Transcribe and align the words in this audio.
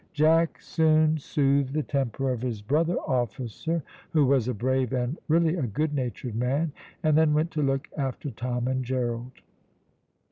Jack 0.13 0.59
soon 0.59 1.19
soothed 1.19 1.73
the 1.73 1.83
temper 1.83 2.31
of 2.31 2.41
his 2.41 2.63
brother 2.63 2.97
officer, 3.01 3.83
who 4.09 4.25
was 4.25 4.47
a 4.47 4.53
brave 4.55 4.93
and 4.93 5.15
really 5.27 5.55
a 5.55 5.61
good 5.67 5.93
natured 5.93 6.33
man, 6.35 6.71
and 7.03 7.15
then 7.15 7.35
went 7.35 7.51
to 7.51 7.61
look 7.61 7.87
after 7.95 8.31
Tom 8.31 8.67
and 8.67 8.83
Gerald. 8.83 9.29